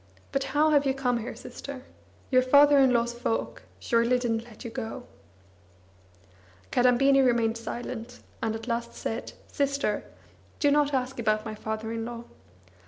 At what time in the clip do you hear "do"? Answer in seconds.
10.59-10.71